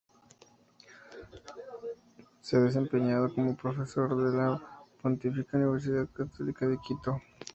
[2.41, 7.21] Se ha desempeñado como profesor de la Pontificia Universidad Católica de Quito.